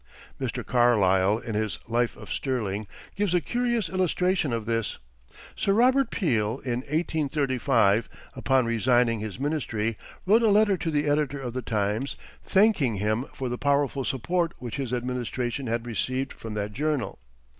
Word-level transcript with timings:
Mr. 0.39 0.65
Carlyle, 0.65 1.37
in 1.37 1.53
his 1.53 1.77
"Life 1.87 2.17
of 2.17 2.31
Sterling," 2.33 2.87
gives 3.15 3.35
a 3.35 3.39
curious 3.39 3.87
illustration 3.87 4.51
of 4.51 4.65
this. 4.65 4.97
Sir 5.55 5.73
Robert 5.73 6.09
Peel, 6.09 6.53
in 6.65 6.79
1835, 6.79 8.09
upon 8.35 8.65
resigning 8.65 9.19
his 9.19 9.39
ministry, 9.39 9.99
wrote 10.25 10.41
a 10.41 10.49
letter 10.49 10.75
to 10.75 10.89
the 10.89 11.05
editor 11.07 11.39
of 11.39 11.53
"The 11.53 11.61
Times," 11.61 12.15
thanking 12.43 12.95
him 12.95 13.27
for 13.31 13.47
the 13.47 13.59
powerful 13.59 14.03
support 14.03 14.55
which 14.57 14.77
his 14.77 14.91
administration 14.91 15.67
had 15.67 15.85
received 15.85 16.33
from 16.33 16.55
that 16.55 16.73
journal. 16.73 17.19